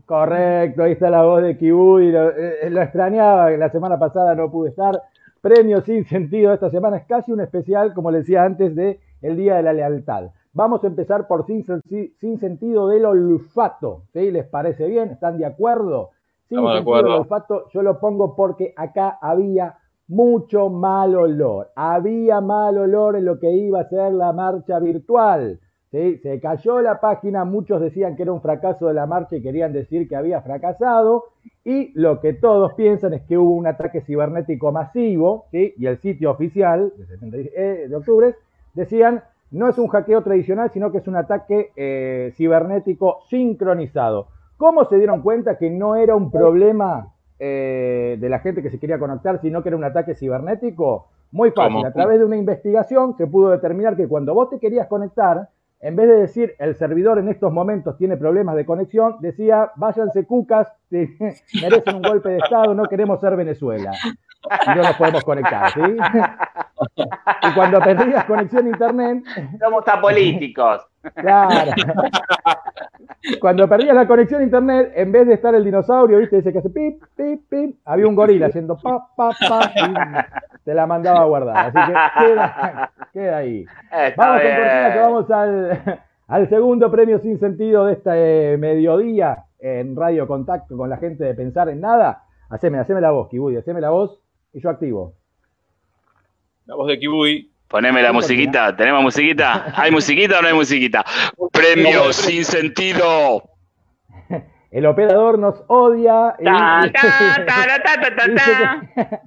Correcto, 0.05 0.83
ahí 0.83 0.93
está 0.93 1.09
la 1.09 1.21
voz 1.21 1.43
de 1.43 1.57
Kibuy. 1.57 2.11
Lo, 2.11 2.31
eh, 2.31 2.69
lo 2.69 2.81
extrañaba, 2.81 3.51
la 3.51 3.69
semana 3.69 3.97
pasada 3.99 4.35
no 4.35 4.51
pude 4.51 4.69
estar. 4.69 5.01
Premios 5.39 5.85
sin 5.85 6.05
sentido. 6.05 6.53
Esta 6.53 6.69
semana 6.69 6.97
es 6.97 7.05
casi 7.05 7.31
un 7.31 7.41
especial, 7.41 7.93
como 7.93 8.11
le 8.11 8.19
decía 8.19 8.43
antes, 8.43 8.75
de 8.75 8.99
el 9.21 9.37
Día 9.37 9.55
de 9.55 9.63
la 9.63 9.73
Lealtad. 9.73 10.31
Vamos 10.53 10.83
a 10.83 10.87
empezar 10.87 11.27
por 11.27 11.45
sin, 11.45 11.63
sin 12.19 12.37
sentido 12.39 12.87
del 12.87 13.05
olfato. 13.05 14.03
¿sí? 14.13 14.31
¿Les 14.31 14.45
parece 14.45 14.87
bien? 14.87 15.09
¿Están 15.09 15.37
de 15.37 15.45
acuerdo? 15.45 16.09
Sin 16.49 16.57
sentido 16.57 16.95
del 16.97 17.07
olfato, 17.07 17.69
yo 17.69 17.81
lo 17.81 17.99
pongo 17.99 18.35
porque 18.35 18.73
acá 18.75 19.17
había 19.21 19.77
mucho 20.09 20.69
mal 20.69 21.15
olor. 21.15 21.69
Había 21.75 22.41
mal 22.41 22.77
olor 22.77 23.15
en 23.15 23.25
lo 23.25 23.39
que 23.39 23.49
iba 23.49 23.79
a 23.79 23.87
ser 23.87 24.11
la 24.11 24.33
marcha 24.33 24.77
virtual. 24.79 25.61
¿sí? 25.89 26.17
Se 26.17 26.41
cayó 26.41 26.81
la 26.81 26.99
página, 26.99 27.45
muchos 27.45 27.79
decían 27.79 28.17
que 28.17 28.23
era 28.23 28.33
un 28.33 28.41
fracaso 28.41 28.87
de 28.87 28.93
la 28.93 29.05
marcha 29.05 29.37
y 29.37 29.41
querían 29.41 29.71
decir 29.71 30.09
que 30.09 30.17
había 30.17 30.41
fracasado. 30.41 31.27
Y 31.63 31.97
lo 31.97 32.19
que 32.19 32.33
todos 32.33 32.73
piensan 32.73 33.13
es 33.13 33.21
que 33.21 33.37
hubo 33.37 33.55
un 33.55 33.67
ataque 33.67 34.01
cibernético 34.01 34.73
masivo, 34.73 35.45
¿sí? 35.51 35.73
y 35.77 35.85
el 35.85 35.97
sitio 35.99 36.31
oficial 36.31 36.91
de, 37.21 37.51
eh, 37.55 37.87
de 37.87 37.95
octubre 37.95 38.35
decían 38.73 39.23
no 39.51 39.67
es 39.67 39.77
un 39.77 39.87
hackeo 39.87 40.23
tradicional, 40.23 40.71
sino 40.71 40.91
que 40.91 40.99
es 40.99 41.07
un 41.07 41.17
ataque 41.17 41.71
eh, 41.75 42.33
cibernético 42.35 43.19
sincronizado. 43.29 44.27
¿Cómo 44.57 44.85
se 44.85 44.97
dieron 44.97 45.21
cuenta 45.21 45.57
que 45.57 45.69
no 45.69 45.95
era 45.95 46.15
un 46.15 46.31
problema 46.31 47.13
eh, 47.39 48.17
de 48.19 48.29
la 48.29 48.39
gente 48.39 48.61
que 48.61 48.69
se 48.69 48.79
quería 48.79 48.99
conectar, 48.99 49.41
sino 49.41 49.61
que 49.61 49.69
era 49.69 49.77
un 49.77 49.83
ataque 49.83 50.15
cibernético? 50.15 51.07
Muy 51.31 51.51
fácil. 51.51 51.85
A 51.85 51.91
través 51.93 52.19
de 52.19 52.25
una 52.25 52.37
investigación 52.37 53.15
se 53.17 53.27
pudo 53.27 53.49
determinar 53.49 53.95
que 53.95 54.07
cuando 54.07 54.33
vos 54.33 54.49
te 54.49 54.59
querías 54.59 54.87
conectar, 54.87 55.49
en 55.79 55.95
vez 55.95 56.07
de 56.07 56.15
decir 56.15 56.53
el 56.59 56.75
servidor 56.75 57.17
en 57.17 57.29
estos 57.29 57.51
momentos 57.51 57.97
tiene 57.97 58.17
problemas 58.17 58.55
de 58.55 58.65
conexión, 58.65 59.15
decía 59.19 59.71
váyanse 59.75 60.25
cucas, 60.25 60.71
merecen 60.91 61.95
un 61.95 62.01
golpe 62.01 62.29
de 62.29 62.37
Estado, 62.37 62.73
no 62.75 62.85
queremos 62.85 63.19
ser 63.19 63.35
Venezuela. 63.35 63.91
Y 64.43 64.69
no 64.69 64.83
nos 64.83 64.95
podemos 64.95 65.23
conectar, 65.23 65.71
¿sí? 65.71 65.81
y 67.43 67.53
cuando 67.53 67.79
perdías 67.79 68.25
conexión 68.25 68.65
a 68.65 68.69
internet. 68.69 69.23
Somos 69.59 69.87
apolíticos. 69.87 70.87
Claro. 71.15 71.71
Cuando 73.39 73.67
perdías 73.67 73.95
la 73.95 74.07
conexión 74.07 74.41
a 74.41 74.43
internet, 74.43 74.93
en 74.95 75.11
vez 75.11 75.27
de 75.27 75.35
estar 75.35 75.53
el 75.53 75.63
dinosaurio, 75.63 76.17
¿viste? 76.17 76.39
Ese 76.39 76.51
que 76.51 76.59
hace 76.59 76.69
pip, 76.69 77.03
pip, 77.15 77.41
pip, 77.49 77.75
había 77.85 78.07
un 78.07 78.15
gorila 78.15 78.47
haciendo 78.47 78.77
pa, 78.77 79.07
pa, 79.15 79.29
pa, 79.47 79.71
y 79.75 80.63
te 80.63 80.73
la 80.73 80.87
mandaba 80.87 81.21
a 81.21 81.25
guardar. 81.25 81.57
Así 81.57 81.91
que 81.91 82.25
queda, 82.25 82.91
queda 83.13 83.37
ahí. 83.37 83.65
Está 83.91 84.25
Vamos 84.25 84.41
con 84.41 84.51
cortina 84.51 84.93
que 84.93 84.99
vamos 84.99 85.31
al, 85.31 86.01
al 86.27 86.49
segundo 86.49 86.91
premio 86.91 87.19
sin 87.19 87.39
sentido 87.39 87.85
de 87.85 87.93
este 87.93 88.57
mediodía 88.57 89.45
en 89.59 89.95
Radio 89.95 90.27
Contacto 90.27 90.75
con 90.75 90.89
la 90.89 90.97
gente 90.97 91.23
de 91.23 91.35
Pensar 91.35 91.69
en 91.69 91.81
Nada. 91.81 92.23
Haceme, 92.49 92.79
haceme 92.79 93.01
la 93.01 93.11
voz, 93.11 93.29
Kibudi, 93.29 93.57
haceme 93.57 93.81
la 93.81 93.91
voz 93.91 94.20
y 94.53 94.61
yo 94.61 94.69
activo. 94.69 95.13
La 96.65 96.75
voz 96.75 96.87
de 96.87 96.99
Kibuy. 96.99 97.49
Poneme 97.67 98.01
la 98.01 98.11
musiquita. 98.11 98.75
¿Tenemos 98.75 99.01
musiquita? 99.01 99.73
¿Hay 99.75 99.91
musiquita 99.91 100.39
o 100.39 100.41
no 100.41 100.47
hay 100.49 100.53
musiquita? 100.53 101.05
Premio 101.51 102.11
sin 102.11 102.43
sentido. 102.43 103.43
El 104.71 104.85
operador 104.85 105.39
nos 105.39 105.63
odia. 105.67 106.35
y- 106.39 106.43
Ta, 106.45 106.81
ta, 106.93 107.45
ta, 107.45 107.83
ta, 107.83 108.01
ta, 108.01 108.15
ta, 108.15 108.27
dice 108.27 108.51
ta. 108.51 108.81
que, 108.95 109.19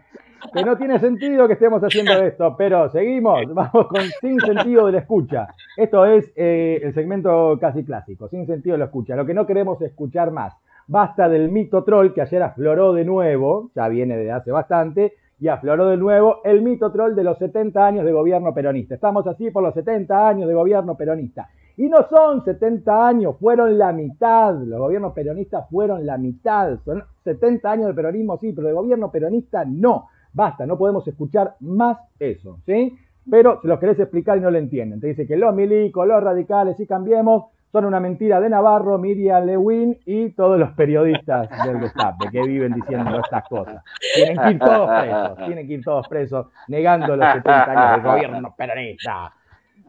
que 0.58 0.64
no 0.64 0.76
tiene 0.76 0.98
sentido 1.00 1.46
que 1.46 1.54
estemos 1.54 1.82
haciendo 1.82 2.12
esto, 2.22 2.54
pero 2.56 2.88
seguimos, 2.90 3.42
vamos 3.52 3.88
con 3.88 4.02
sin 4.20 4.38
sentido 4.40 4.86
de 4.86 4.92
la 4.92 4.98
escucha. 4.98 5.48
Esto 5.76 6.04
es 6.06 6.30
eh, 6.36 6.80
el 6.82 6.94
segmento 6.94 7.58
casi 7.60 7.84
clásico, 7.84 8.28
sin 8.28 8.46
sentido 8.46 8.74
de 8.74 8.78
la 8.78 8.84
escucha, 8.86 9.16
lo 9.16 9.26
que 9.26 9.34
no 9.34 9.46
queremos 9.46 9.80
escuchar 9.82 10.30
más. 10.30 10.54
Basta 10.86 11.28
del 11.28 11.50
mito 11.50 11.82
troll 11.82 12.12
que 12.12 12.20
ayer 12.20 12.42
afloró 12.42 12.92
de 12.92 13.04
nuevo, 13.04 13.70
ya 13.74 13.88
viene 13.88 14.16
de 14.16 14.30
hace 14.30 14.50
bastante, 14.50 15.14
y 15.40 15.48
afloró 15.48 15.88
de 15.88 15.96
nuevo 15.96 16.40
el 16.44 16.62
mito 16.62 16.92
troll 16.92 17.14
de 17.14 17.24
los 17.24 17.38
70 17.38 17.84
años 17.84 18.04
de 18.04 18.12
gobierno 18.12 18.54
peronista. 18.54 18.94
Estamos 18.94 19.26
así 19.26 19.50
por 19.50 19.62
los 19.62 19.74
70 19.74 20.28
años 20.28 20.48
de 20.48 20.54
gobierno 20.54 20.96
peronista. 20.96 21.48
Y 21.76 21.88
no 21.88 22.06
son 22.08 22.44
70 22.44 23.08
años, 23.08 23.36
fueron 23.40 23.76
la 23.76 23.92
mitad. 23.92 24.54
Los 24.54 24.78
gobiernos 24.78 25.12
peronistas 25.12 25.68
fueron 25.68 26.06
la 26.06 26.18
mitad. 26.18 26.78
Son 26.84 27.02
70 27.24 27.70
años 27.70 27.86
de 27.88 27.94
peronismo, 27.94 28.38
sí, 28.38 28.52
pero 28.52 28.68
de 28.68 28.74
gobierno 28.74 29.10
peronista 29.10 29.64
no. 29.64 30.06
Basta, 30.32 30.66
no 30.66 30.78
podemos 30.78 31.06
escuchar 31.08 31.56
más 31.60 31.98
eso, 32.18 32.58
¿sí? 32.64 32.96
Pero 33.28 33.60
se 33.60 33.68
los 33.68 33.80
querés 33.80 33.98
explicar 33.98 34.38
y 34.38 34.40
no 34.40 34.50
lo 34.50 34.58
entienden. 34.58 35.00
Te 35.00 35.08
dice 35.08 35.26
que 35.26 35.36
los 35.36 35.54
milicos, 35.54 36.06
los 36.06 36.22
radicales 36.22 36.78
y 36.78 36.86
cambiemos 36.86 37.46
son 37.74 37.86
una 37.86 37.98
mentira 37.98 38.40
de 38.40 38.48
Navarro, 38.48 38.98
Miriam 38.98 39.44
Lewin 39.46 39.98
y 40.06 40.30
todos 40.30 40.60
los 40.60 40.70
periodistas 40.74 41.48
del 41.66 41.80
destape 41.80 42.30
que 42.30 42.40
viven 42.42 42.72
diciendo 42.72 43.18
estas 43.18 43.48
cosas. 43.48 43.82
Tienen 44.14 44.38
que 44.38 44.50
ir 44.52 44.58
todos 44.60 44.88
presos, 44.88 45.36
tienen 45.38 45.66
que 45.66 45.72
ir 45.72 45.84
todos 45.84 46.06
presos 46.06 46.46
negando 46.68 47.16
los 47.16 47.32
70 47.32 47.64
años 47.64 47.90
del 47.96 48.12
gobierno 48.12 48.54
peronista. 48.56 49.32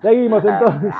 Seguimos 0.02 0.44
entonces, 0.44 0.96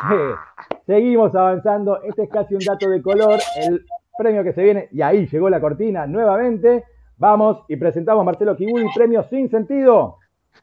seguimos 0.86 1.34
avanzando. 1.34 2.04
Este 2.04 2.26
es 2.26 2.30
casi 2.30 2.54
un 2.54 2.62
dato 2.64 2.88
de 2.88 3.02
color. 3.02 3.40
El 3.56 3.84
premio 4.16 4.44
que 4.44 4.54
se 4.54 4.62
viene, 4.62 4.88
y 4.92 5.02
ahí 5.02 5.26
llegó 5.26 5.50
la 5.50 5.60
cortina 5.60 6.06
nuevamente. 6.06 6.84
Vamos 7.18 7.64
y 7.68 7.78
presentamos 7.78 8.22
a 8.22 8.26
Marcelo 8.26 8.56
Kibudi, 8.56 8.86
premio 8.94 9.24
sin 9.24 9.50
sentido 9.50 10.20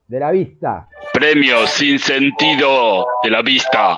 de 0.07 0.21
la 0.21 0.31
vista. 0.31 0.87
Premio 1.23 1.69
sin 1.69 2.01
sentido 2.01 3.07
de 3.23 3.31
la 3.31 3.43
vista. 3.43 3.97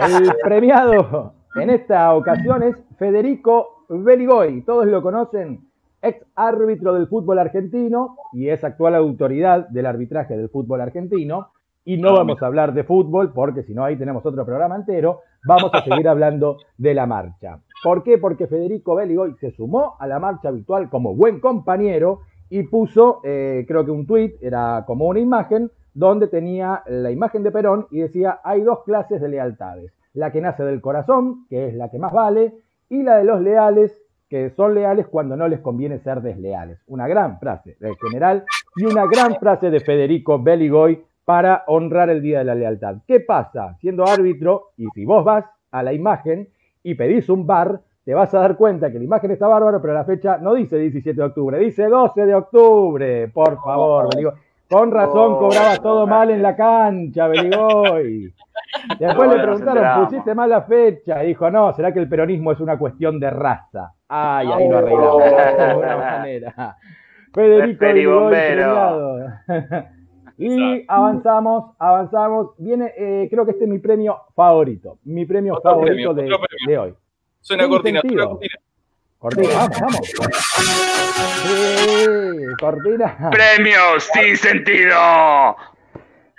El 0.00 0.32
premiado 0.42 1.34
en 1.54 1.70
esta 1.70 2.12
ocasión 2.14 2.64
es 2.64 2.74
Federico 2.98 3.84
Beligoy. 3.88 4.62
Todos 4.62 4.86
lo 4.86 5.00
conocen, 5.02 5.60
ex 6.02 6.26
árbitro 6.34 6.94
del 6.94 7.06
fútbol 7.06 7.38
argentino 7.38 8.16
y 8.32 8.48
es 8.48 8.64
actual 8.64 8.96
autoridad 8.96 9.68
del 9.68 9.86
arbitraje 9.86 10.36
del 10.36 10.48
fútbol 10.48 10.80
argentino. 10.80 11.52
Y 11.84 11.96
no 11.96 12.12
vamos 12.12 12.42
a 12.42 12.46
hablar 12.46 12.74
de 12.74 12.82
fútbol 12.82 13.32
porque 13.32 13.62
si 13.62 13.72
no 13.72 13.84
ahí 13.84 13.96
tenemos 13.96 14.26
otro 14.26 14.44
programa 14.44 14.74
entero. 14.74 15.20
Vamos 15.46 15.70
a 15.72 15.84
seguir 15.84 16.08
hablando 16.08 16.56
de 16.76 16.92
la 16.92 17.06
marcha. 17.06 17.60
¿Por 17.84 18.02
qué? 18.02 18.18
Porque 18.18 18.48
Federico 18.48 18.96
Beligoy 18.96 19.36
se 19.40 19.52
sumó 19.52 19.94
a 20.00 20.08
la 20.08 20.18
marcha 20.18 20.48
habitual 20.48 20.90
como 20.90 21.14
buen 21.14 21.38
compañero 21.38 22.22
y 22.50 22.62
puso, 22.64 23.20
eh, 23.24 23.64
creo 23.66 23.84
que 23.84 23.90
un 23.90 24.06
tuit, 24.06 24.34
era 24.42 24.84
como 24.86 25.06
una 25.06 25.20
imagen, 25.20 25.70
donde 25.94 26.28
tenía 26.28 26.82
la 26.86 27.10
imagen 27.10 27.42
de 27.42 27.50
Perón 27.50 27.86
y 27.90 28.00
decía, 28.00 28.40
hay 28.44 28.62
dos 28.62 28.84
clases 28.84 29.20
de 29.20 29.28
lealtades. 29.28 29.92
La 30.14 30.30
que 30.32 30.40
nace 30.40 30.62
del 30.64 30.80
corazón, 30.80 31.46
que 31.48 31.68
es 31.68 31.74
la 31.74 31.90
que 31.90 31.98
más 31.98 32.12
vale, 32.12 32.54
y 32.88 33.02
la 33.02 33.16
de 33.16 33.24
los 33.24 33.40
leales, 33.40 34.00
que 34.28 34.50
son 34.50 34.74
leales 34.74 35.06
cuando 35.08 35.36
no 35.36 35.48
les 35.48 35.60
conviene 35.60 35.98
ser 35.98 36.20
desleales. 36.20 36.78
Una 36.86 37.08
gran 37.08 37.38
frase 37.38 37.76
del 37.80 37.96
general 37.96 38.44
y 38.76 38.84
una 38.84 39.06
gran 39.06 39.36
frase 39.36 39.70
de 39.70 39.80
Federico 39.80 40.40
Beligoy 40.42 41.02
para 41.24 41.64
honrar 41.66 42.10
el 42.10 42.22
Día 42.22 42.38
de 42.38 42.44
la 42.44 42.54
Lealtad. 42.54 42.98
¿Qué 43.06 43.20
pasa? 43.20 43.76
Siendo 43.80 44.06
árbitro, 44.06 44.68
y 44.76 44.86
si 44.94 45.04
vos 45.04 45.24
vas 45.24 45.44
a 45.70 45.82
la 45.82 45.92
imagen 45.92 46.48
y 46.82 46.94
pedís 46.94 47.28
un 47.28 47.46
bar, 47.46 47.82
te 48.08 48.14
vas 48.14 48.32
a 48.32 48.38
dar 48.38 48.56
cuenta 48.56 48.90
que 48.90 48.96
la 48.96 49.04
imagen 49.04 49.32
está 49.32 49.46
bárbara, 49.48 49.82
pero 49.82 49.92
la 49.92 50.02
fecha 50.02 50.38
no 50.38 50.54
dice 50.54 50.78
17 50.78 51.14
de 51.14 51.26
octubre, 51.26 51.58
dice 51.58 51.88
12 51.88 52.24
de 52.24 52.34
octubre. 52.34 53.28
Por 53.28 53.62
favor, 53.62 54.08
Beligoy. 54.10 54.32
Con 54.66 54.90
razón 54.90 55.34
Oh, 55.34 55.38
cobrabas 55.40 55.82
todo 55.82 56.06
mal 56.06 56.30
en 56.30 56.40
la 56.40 56.56
cancha, 56.56 57.28
Beligoy. 57.28 58.32
Después 58.98 59.30
le 59.30 59.42
preguntaron, 59.42 60.06
pusiste 60.06 60.34
mal 60.34 60.48
la 60.48 60.62
fecha. 60.62 61.22
Y 61.22 61.26
dijo, 61.26 61.50
no, 61.50 61.74
¿será 61.74 61.92
que 61.92 61.98
el 61.98 62.08
peronismo 62.08 62.50
es 62.50 62.60
una 62.60 62.78
cuestión 62.78 63.20
de 63.20 63.28
raza? 63.28 63.92
Ay, 64.08 64.48
ahí 64.52 64.68
lo 64.70 64.78
arreglamos 64.78 65.24
de 65.24 65.62
alguna 65.64 65.96
manera. 65.98 66.76
Federico 67.34 68.28
Beligoy. 68.30 69.22
Y 70.38 70.84
avanzamos, 70.88 71.74
avanzamos. 71.78 72.52
Viene, 72.56 72.90
eh, 72.96 73.28
creo 73.30 73.44
que 73.44 73.50
este 73.50 73.64
es 73.64 73.70
mi 73.70 73.80
premio 73.80 74.16
favorito. 74.34 74.96
Mi 75.04 75.26
premio 75.26 75.56
Otro 75.56 75.72
favorito 75.72 76.14
premio, 76.14 76.14
de, 76.14 76.24
otro 76.32 76.46
premio. 76.46 76.66
de 76.68 76.78
hoy. 76.78 76.94
Suena 77.40 77.64
Sin 77.64 77.72
cortina, 77.72 78.00
sentido. 78.00 78.22
suena 78.22 78.38
cortina. 78.38 78.58
Cortina, 79.18 79.54
vamos, 79.54 79.80
vamos. 79.80 80.08
Sí, 81.44 82.46
cortina. 82.60 83.30
Premio 83.30 83.80
sin 83.98 84.36
sentido. 84.36 84.96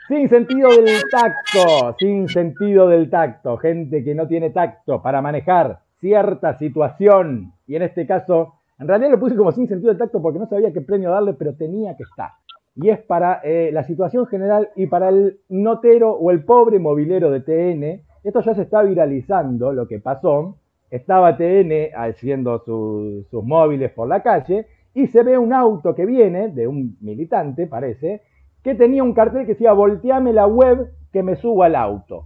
Sin 0.08 0.30
sentido 0.30 0.70
del 0.70 1.02
tacto, 1.12 1.96
sin 2.00 2.28
sentido 2.30 2.88
del 2.88 3.10
tacto. 3.10 3.58
Gente 3.58 4.04
que 4.04 4.16
no 4.16 4.28
tiene 4.28 4.50
tacto 4.50 5.02
para 5.02 5.22
manejar 5.22 5.80
cierta 6.00 6.58
situación. 6.58 7.54
Y 7.68 7.76
en 7.76 7.84
este 7.84 8.08
caso, 8.08 8.56
en 8.80 8.88
realidad 8.88 9.12
lo 9.12 9.20
puse 9.20 9.36
como 9.36 9.52
sin 9.52 9.68
sentido 9.68 9.90
del 9.90 10.00
tacto 10.00 10.22
porque 10.22 10.40
no 10.40 10.48
sabía 10.48 10.74
qué 10.74 10.82
premio 10.82 11.12
darle, 11.12 11.34
pero 11.34 11.54
tenía 11.56 11.96
que 11.96 12.04
estar. 12.04 12.30
Y 12.76 12.90
es 12.90 13.00
para 13.00 13.42
eh, 13.44 13.72
la 13.74 13.84
situación 13.84 14.26
general 14.26 14.70
y 14.76 14.88
para 14.88 15.10
el 15.10 15.42
notero 15.50 16.12
o 16.12 16.32
el 16.32 16.44
pobre 16.46 16.80
movilero 16.80 17.30
de 17.30 17.42
TN. 17.42 18.02
Esto 18.24 18.42
ya 18.42 18.56
se 18.56 18.64
está 18.64 18.82
viralizando, 18.84 19.74
lo 19.74 19.88
que 19.88 20.00
pasó. 20.00 20.58
Estaba 20.90 21.38
TN 21.38 21.92
haciendo 21.96 22.60
su- 22.60 23.26
sus 23.30 23.44
móviles 23.44 23.92
por 23.92 24.08
la 24.08 24.22
calle 24.22 24.68
y 24.94 25.08
se 25.08 25.24
ve 25.24 25.38
un 25.38 25.54
auto 25.54 25.94
que 25.96 26.06
viene 26.06 26.50
de 26.50 26.68
un 26.68 26.98
militante, 27.02 27.68
parece, 27.68 28.22
que 28.64 28.76
tenía 28.76 29.04
un 29.04 29.14
cartel 29.14 29.42
que 29.46 29.54
decía 29.54 29.72
volteame 29.74 30.34
la 30.34 30.48
web 30.48 30.90
que 31.14 31.24
me 31.24 31.36
subo 31.36 31.64
al 31.64 31.76
auto. 31.76 32.26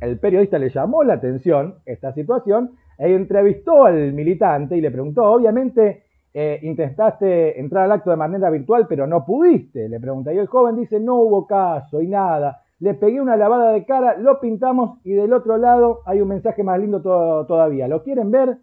El 0.00 0.18
periodista 0.18 0.58
le 0.58 0.68
llamó 0.70 1.02
la 1.02 1.14
atención 1.14 1.76
esta 1.84 2.12
situación 2.12 2.72
e 2.98 3.12
entrevistó 3.14 3.84
al 3.84 4.12
militante 4.12 4.76
y 4.76 4.80
le 4.80 4.90
preguntó, 4.90 5.24
obviamente 5.24 6.04
eh, 6.34 6.60
intentaste 6.62 7.58
entrar 7.58 7.84
al 7.84 7.92
acto 7.92 8.10
de 8.10 8.16
manera 8.16 8.50
virtual 8.50 8.86
pero 8.88 9.06
no 9.06 9.24
pudiste, 9.24 9.88
le 9.88 9.98
pregunta. 9.98 10.32
Y 10.32 10.38
el 10.38 10.46
joven 10.46 10.76
dice, 10.76 11.00
no 11.00 11.16
hubo 11.16 11.46
caso 11.46 12.00
y 12.00 12.06
nada. 12.06 12.62
Le 12.80 12.94
pegué 12.94 13.20
una 13.20 13.36
lavada 13.36 13.72
de 13.72 13.84
cara, 13.84 14.16
lo 14.18 14.38
pintamos 14.40 14.98
y 15.04 15.12
del 15.12 15.32
otro 15.32 15.56
lado 15.56 16.00
hay 16.06 16.20
un 16.20 16.28
mensaje 16.28 16.62
más 16.62 16.78
lindo 16.78 17.02
to- 17.02 17.44
todavía. 17.46 17.88
¿Lo 17.88 18.02
quieren 18.02 18.30
ver? 18.30 18.58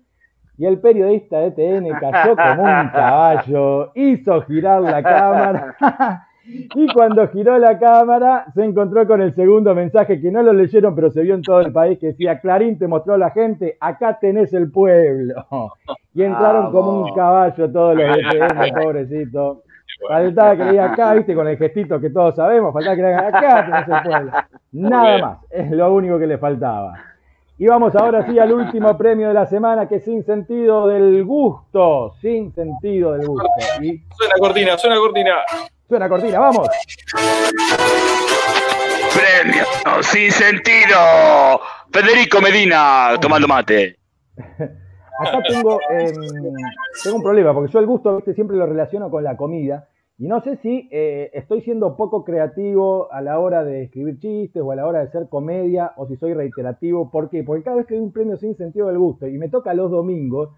Y 0.57 0.65
el 0.65 0.79
periodista 0.79 1.39
de 1.39 1.51
TN 1.51 1.89
cayó 1.99 2.35
como 2.35 2.63
un 2.63 2.89
caballo, 2.93 3.91
hizo 3.95 4.41
girar 4.43 4.81
la 4.81 5.03
cámara. 5.03 5.75
Y 6.47 6.93
cuando 6.93 7.27
giró 7.29 7.57
la 7.57 7.79
cámara, 7.79 8.45
se 8.53 8.63
encontró 8.63 9.07
con 9.07 9.19
el 9.19 9.33
segundo 9.33 9.73
mensaje 9.73 10.21
que 10.21 10.29
no 10.29 10.43
lo 10.43 10.53
leyeron, 10.53 10.93
pero 10.93 11.09
se 11.09 11.23
vio 11.23 11.33
en 11.33 11.41
todo 11.41 11.59
el 11.61 11.73
país, 11.73 11.97
que 11.97 12.05
decía, 12.09 12.39
Clarín 12.39 12.77
te 12.77 12.87
mostró 12.87 13.15
a 13.15 13.17
la 13.17 13.31
gente, 13.31 13.75
acá 13.79 14.19
tenés 14.21 14.53
el 14.53 14.69
pueblo. 14.71 15.43
Y 16.13 16.21
entraron 16.21 16.71
como 16.71 17.01
un 17.01 17.15
caballo 17.15 17.71
todos 17.71 17.95
los 17.97 18.15
de 18.15 18.21
TN, 18.23 18.79
pobrecito. 18.79 19.63
Faltaba 20.07 20.55
que 20.57 20.63
le 20.65 20.71
diga 20.71 20.91
acá, 20.91 21.13
viste, 21.13 21.33
con 21.33 21.47
el 21.47 21.57
gestito 21.57 21.99
que 21.99 22.09
todos 22.09 22.35
sabemos, 22.35 22.73
faltaba 22.73 22.95
que 22.95 23.01
le 23.01 23.07
digan 23.09 23.25
acá 23.35 23.65
tenés 23.65 23.87
el 23.87 24.03
pueblo. 24.09 24.31
Nada 24.73 25.17
más, 25.19 25.37
es 25.49 25.71
lo 25.71 25.93
único 25.93 26.19
que 26.19 26.27
le 26.27 26.37
faltaba. 26.37 26.93
Y 27.57 27.67
vamos 27.67 27.95
ahora 27.95 28.25
sí 28.27 28.37
al 28.37 28.51
último 28.51 28.97
premio 28.97 29.29
de 29.29 29.33
la 29.33 29.45
semana, 29.45 29.87
que 29.87 29.95
es 29.95 30.03
sin 30.03 30.25
sentido 30.25 30.87
del 30.87 31.23
gusto, 31.23 32.13
sin 32.19 32.53
sentido 32.53 33.13
del 33.13 33.25
gusto. 33.27 33.47
Y 33.81 34.01
Suena 34.17 34.35
cortina, 34.39 34.77
suena 34.77 34.97
cortina. 34.97 35.35
suena 35.87 36.09
cortina, 36.09 36.39
vamos. 36.39 36.67
Premio 39.15 39.63
sin 40.01 40.31
sentido. 40.31 41.61
Federico 41.91 42.41
Medina 42.41 43.11
tomando 43.21 43.47
mate. 43.47 43.95
Acá 45.19 45.41
tengo, 45.47 45.79
em, 45.89 46.13
tengo 47.03 47.17
un 47.17 47.23
problema, 47.23 47.53
porque 47.53 47.71
yo 47.71 47.79
el 47.79 47.85
gusto 47.85 48.21
siempre 48.33 48.57
lo 48.57 48.65
relaciono 48.65 49.09
con 49.09 49.23
la 49.23 49.37
comida. 49.37 49.87
Y 50.17 50.27
no 50.27 50.39
sé 50.39 50.55
si 50.57 50.87
eh, 50.91 51.29
estoy 51.33 51.61
siendo 51.61 51.97
poco 51.97 52.23
creativo 52.23 53.11
a 53.11 53.21
la 53.21 53.39
hora 53.39 53.65
de 53.65 53.83
escribir 53.83 54.17
chistes 54.19 54.61
o 54.63 54.71
a 54.71 54.75
la 54.75 54.87
hora 54.87 54.99
de 54.99 55.07
hacer 55.07 55.27
comedia 55.27 55.91
o 55.97 56.07
si 56.07 56.15
soy 56.15 56.33
reiterativo. 56.33 57.11
¿Por 57.11 57.29
qué? 57.29 57.43
Porque 57.43 57.63
cada 57.63 57.77
vez 57.77 57.85
que 57.85 57.95
hay 57.95 57.99
un 57.99 58.13
premio 58.13 58.37
sin 58.37 58.55
sentido 58.55 58.87
del 58.87 58.97
gusto 58.97 59.27
y 59.27 59.37
me 59.37 59.49
toca 59.49 59.73
los 59.73 59.91
domingos, 59.91 60.51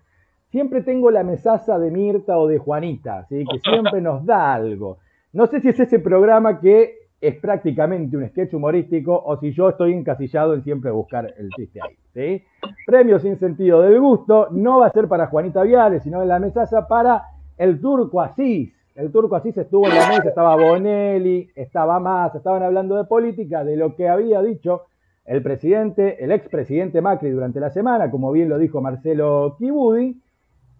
siempre 0.49 0.81
tengo 0.83 1.09
la 1.09 1.23
mesaza 1.23 1.79
de 1.79 1.89
Mirta 1.89 2.37
o 2.37 2.47
de 2.47 2.59
Juanita, 2.59 3.25
¿sí? 3.29 3.45
que 3.49 3.59
siempre 3.59 3.99
nos 3.99 4.25
da 4.25 4.53
algo. 4.53 4.99
No 5.33 5.47
sé 5.47 5.59
si 5.59 5.69
es 5.69 5.79
ese 5.79 5.99
programa 5.99 6.59
que 6.59 7.06
es 7.19 7.35
prácticamente 7.39 8.15
un 8.15 8.27
sketch 8.27 8.53
humorístico 8.53 9.19
o 9.25 9.37
si 9.37 9.51
yo 9.51 9.69
estoy 9.69 9.93
encasillado 9.93 10.53
en 10.53 10.63
siempre 10.63 10.91
buscar 10.91 11.33
el 11.37 11.49
chiste 11.49 11.79
ahí. 11.81 12.43
Premio 12.85 13.19
sin 13.19 13.37
sentido 13.37 13.81
del 13.81 13.99
gusto 13.99 14.47
no 14.51 14.79
va 14.79 14.87
a 14.87 14.91
ser 14.91 15.07
para 15.07 15.27
Juanita 15.27 15.63
Viales, 15.63 16.03
sino 16.03 16.21
en 16.21 16.27
la 16.27 16.39
mesaza 16.39 16.87
para 16.87 17.23
el 17.57 17.81
turco 17.81 18.21
Asís 18.21 18.77
el 18.97 19.11
turco 19.11 19.35
así 19.35 19.51
se 19.51 19.61
estuvo 19.61 19.85
en 19.87 19.93
la 19.93 20.09
mesa, 20.09 20.29
estaba 20.29 20.55
Bonelli, 20.55 21.51
estaba 21.55 21.99
más, 21.99 22.33
estaban 22.33 22.63
hablando 22.63 22.95
de 22.95 23.03
política, 23.03 23.63
de 23.63 23.77
lo 23.77 23.95
que 23.95 24.09
había 24.09 24.41
dicho 24.41 24.85
el 25.23 25.43
presidente, 25.43 26.23
el 26.23 26.31
expresidente 26.31 26.99
Macri 26.99 27.29
durante 27.29 27.59
la 27.59 27.69
semana, 27.69 28.09
como 28.09 28.31
bien 28.31 28.49
lo 28.49 28.57
dijo 28.57 28.81
Marcelo 28.81 29.55
Kibudi, 29.59 30.19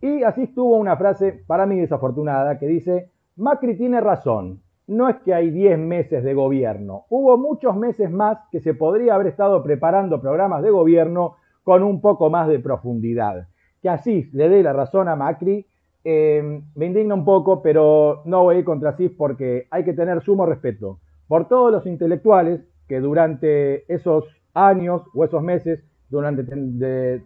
y 0.02 0.24
así 0.24 0.44
estuvo 0.44 0.78
una 0.78 0.98
frase 0.98 1.44
para 1.46 1.68
mí 1.68 1.80
desafortunada 1.80 2.58
que 2.58 2.66
dice, 2.66 3.12
Macri 3.36 3.78
tiene 3.78 4.02
razón, 4.02 4.64
no 4.88 5.10
es 5.10 5.18
que 5.18 5.34
hay 5.34 5.52
10 5.52 5.78
meses 5.78 6.24
de 6.24 6.34
gobierno, 6.34 7.06
hubo 7.10 7.38
muchos 7.38 7.76
meses 7.76 8.10
más 8.10 8.40
que 8.52 8.62
se 8.62 8.74
podría 8.74 9.16
haber 9.16 9.28
estado 9.28 9.62
preparando 9.64 10.22
programas 10.22 10.64
de 10.64 10.72
gobierno 10.72 11.36
con 11.64 11.84
un 11.84 12.02
poco 12.02 12.30
más 12.30 12.48
de 12.48 12.60
profundidad. 12.60 13.48
Que 13.82 13.90
así 13.90 14.30
le 14.34 14.50
dé 14.50 14.64
la 14.64 14.74
razón 14.74 15.10
a 15.10 15.16
Macri 15.16 15.66
eh, 16.10 16.62
me 16.76 16.86
indigna 16.86 17.16
un 17.16 17.26
poco, 17.26 17.62
pero 17.62 18.22
no 18.24 18.44
voy 18.44 18.56
a 18.56 18.60
ir 18.60 18.64
contra 18.64 18.96
CIS 18.96 19.12
porque 19.12 19.68
hay 19.70 19.84
que 19.84 19.92
tener 19.92 20.22
sumo 20.22 20.46
respeto 20.46 21.02
por 21.28 21.50
todos 21.50 21.70
los 21.70 21.86
intelectuales 21.86 22.62
que 22.88 23.02
durante 23.02 23.94
esos 23.94 24.24
años 24.54 25.02
o 25.14 25.26
esos 25.26 25.44
meses, 25.44 25.84
durante 26.10 27.26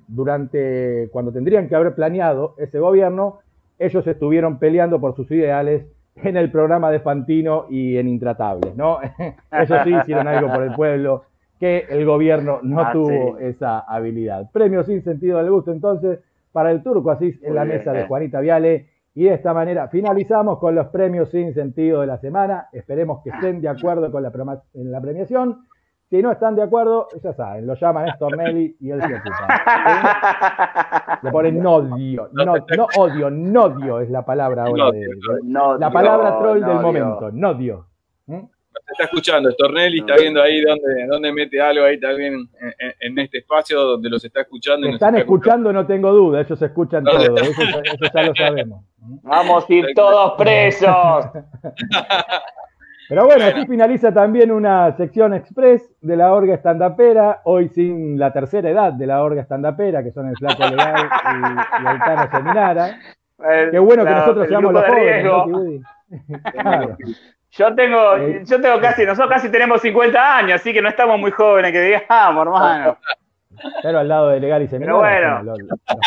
cuando 1.11 1.31
tendrían 1.31 1.69
que 1.69 1.75
haber 1.75 1.93
planeado 1.93 2.55
ese 2.57 2.79
gobierno, 2.79 3.41
ellos 3.77 4.07
estuvieron 4.07 4.57
peleando 4.57 4.99
por 4.99 5.15
sus 5.15 5.29
ideales 5.29 5.85
en 6.15 6.37
el 6.37 6.51
programa 6.51 6.91
de 6.91 6.99
Fantino 6.99 7.65
y 7.69 7.97
en 7.97 8.07
Intratables, 8.07 8.75
¿no? 8.75 8.99
Ellos 9.51 9.79
sí 9.83 9.95
hicieron 9.95 10.27
algo 10.27 10.51
por 10.53 10.63
el 10.63 10.73
pueblo 10.73 11.23
que 11.59 11.85
el 11.89 12.05
gobierno 12.05 12.59
no 12.63 12.81
ah, 12.81 12.91
tuvo 12.91 13.37
esa 13.37 13.81
habilidad. 13.81 14.49
Premio 14.51 14.83
sin 14.83 15.03
sentido 15.03 15.37
del 15.37 15.51
gusto, 15.51 15.71
entonces, 15.71 16.19
para 16.51 16.71
el 16.71 16.81
Turco 16.81 17.11
Asís 17.11 17.41
en 17.43 17.53
la 17.53 17.65
mesa 17.65 17.93
de 17.93 18.07
Juanita 18.07 18.39
Viale. 18.39 18.87
Y 19.13 19.25
de 19.25 19.33
esta 19.33 19.53
manera 19.53 19.89
finalizamos 19.89 20.57
con 20.57 20.73
los 20.73 20.87
premios 20.87 21.29
sin 21.29 21.53
sentido 21.53 22.01
de 22.01 22.07
la 22.07 22.17
semana. 22.17 22.67
Esperemos 22.71 23.21
que 23.23 23.29
estén 23.29 23.61
de 23.61 23.67
acuerdo 23.67 24.11
con 24.11 24.23
la, 24.23 24.31
en 24.73 24.91
la 24.91 25.01
premiación. 25.01 25.65
Si 26.11 26.21
no 26.21 26.29
están 26.33 26.57
de 26.57 26.63
acuerdo, 26.63 27.07
ya 27.23 27.31
saben, 27.31 27.65
lo 27.65 27.73
llaman 27.73 28.03
Néstor 28.03 28.35
Nelly 28.35 28.75
y 28.81 28.91
él 28.91 29.01
se 29.01 29.15
ocupa. 29.15 29.47
Le 31.23 31.31
ponen 31.31 31.63
nodio, 31.63 32.29
no, 32.33 32.43
no 32.45 32.87
odio, 32.97 33.29
nodio 33.29 34.01
es 34.01 34.09
la 34.09 34.25
palabra 34.25 34.65
ahora. 34.65 34.91
De, 34.91 35.07
la 35.79 35.89
palabra 35.89 36.37
troll 36.37 36.65
del 36.65 36.79
momento, 36.81 37.31
nodio. 37.31 37.87
¿Mm? 38.25 38.41
está 38.91 39.05
escuchando, 39.05 39.49
Stornelli 39.51 39.99
está 39.99 40.15
viendo 40.17 40.41
ahí 40.41 40.59
donde, 40.59 41.07
donde 41.07 41.31
mete 41.31 41.61
algo 41.61 41.85
ahí 41.85 41.97
también 41.97 42.45
en, 42.99 43.19
este 43.19 43.37
espacio 43.37 43.79
donde 43.79 44.09
los 44.09 44.25
está 44.25 44.41
escuchando. 44.41 44.89
están 44.89 45.15
escuchando, 45.15 45.71
no 45.71 45.87
tengo 45.87 46.11
duda, 46.11 46.41
ellos 46.41 46.61
escuchan 46.61 47.05
todo, 47.05 47.37
eso, 47.37 47.61
ya 48.13 48.23
lo 48.23 48.35
sabemos. 48.35 48.83
Vamos 49.23 49.63
a 49.69 49.73
ir 49.73 49.85
todos 49.95 50.33
presos. 50.37 51.25
Pero 53.11 53.25
bueno, 53.25 53.43
aquí 53.43 53.65
finaliza 53.67 54.13
también 54.13 54.53
una 54.53 54.95
sección 54.95 55.33
express 55.33 55.93
de 55.99 56.15
la 56.15 56.31
orga 56.31 56.53
estandapera, 56.53 57.41
hoy 57.43 57.67
sin 57.67 58.17
la 58.17 58.31
tercera 58.31 58.69
edad 58.69 58.93
de 58.93 59.05
la 59.05 59.21
orga 59.21 59.41
estandapera, 59.41 60.01
que 60.01 60.13
son 60.13 60.29
el 60.29 60.37
Flaco 60.37 60.63
Legal 60.63 61.09
y, 61.25 61.87
el 61.89 61.99
Tano 61.99 62.31
Seminara. 62.31 62.99
Qué 63.69 63.79
bueno 63.79 64.05
que 64.05 64.11
nosotros 64.11 64.47
seamos 64.47 64.71
los 64.71 64.85
jóvenes. 64.85 65.81
Claro. 66.53 66.97
Yo 67.51 67.75
tengo, 67.75 68.15
eh, 68.15 68.43
yo 68.45 68.61
tengo 68.61 68.79
casi, 68.79 69.05
nosotros 69.05 69.29
casi 69.29 69.51
tenemos 69.51 69.81
50 69.81 70.37
años, 70.37 70.61
así 70.61 70.71
que 70.71 70.81
no 70.81 70.87
estamos 70.87 71.19
muy 71.19 71.31
jóvenes, 71.31 71.73
que 71.73 71.81
digamos, 71.81 72.47
hermano. 72.47 72.97
Pero 73.81 73.99
al 73.99 74.07
lado 74.07 74.29
de 74.29 74.39
legal 74.39 74.61
y 74.61 74.67
seminario. 74.67 75.01
Pero 75.01 75.41
bueno, 75.41 75.57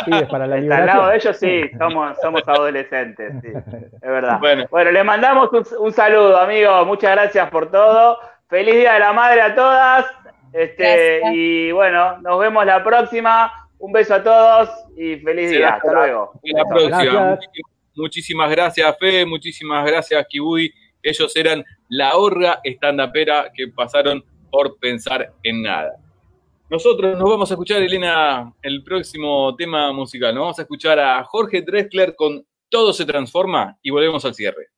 los, 0.08 0.28
para 0.28 0.46
la 0.46 0.56
Al 0.76 0.86
lado 0.86 1.08
de 1.08 1.16
ellos 1.16 1.36
sí, 1.36 1.62
somos, 1.78 2.16
somos 2.20 2.42
adolescentes, 2.46 3.32
sí, 3.42 3.48
es 3.48 4.00
verdad. 4.00 4.38
Bueno, 4.38 4.64
bueno 4.70 4.90
le 4.90 5.04
mandamos 5.04 5.50
un, 5.78 5.92
saludo, 5.92 6.38
amigo. 6.38 6.84
Muchas 6.84 7.12
gracias 7.12 7.50
por 7.50 7.70
todo. 7.70 8.18
Feliz 8.48 8.74
Día 8.74 8.94
de 8.94 9.00
la 9.00 9.12
Madre 9.12 9.40
a 9.40 9.54
todas. 9.54 10.06
Este, 10.52 11.20
y 11.32 11.72
bueno, 11.72 12.18
nos 12.18 12.38
vemos 12.38 12.64
la 12.64 12.82
próxima. 12.82 13.52
Un 13.78 13.92
beso 13.92 14.14
a 14.14 14.22
todos 14.22 14.70
y 14.96 15.16
feliz 15.16 15.50
día. 15.50 15.74
Hasta 15.74 15.92
luego. 15.92 16.32
la 16.42 16.64
próxima. 16.64 17.38
Muchísimas 17.96 18.50
gracias, 18.50 18.96
Fe. 18.98 19.26
Muchísimas 19.26 19.84
gracias, 19.84 20.26
Kibudi 20.28 20.72
ellos 21.04 21.36
eran 21.36 21.64
la 21.88 22.16
horga 22.16 22.60
estandapera 22.64 23.52
que 23.54 23.68
pasaron 23.68 24.24
por 24.50 24.78
pensar 24.78 25.32
en 25.42 25.62
nada. 25.62 25.92
Nosotros 26.74 27.16
nos 27.16 27.30
vamos 27.30 27.48
a 27.48 27.54
escuchar, 27.54 27.80
Elena, 27.84 28.52
el 28.60 28.82
próximo 28.82 29.54
tema 29.54 29.92
musical. 29.92 30.34
Nos 30.34 30.40
vamos 30.42 30.58
a 30.58 30.62
escuchar 30.62 30.98
a 30.98 31.22
Jorge 31.22 31.62
Drexler 31.62 32.16
con 32.16 32.44
Todo 32.68 32.92
se 32.92 33.04
transforma 33.04 33.78
y 33.80 33.90
volvemos 33.90 34.24
al 34.24 34.34
cierre. 34.34 34.70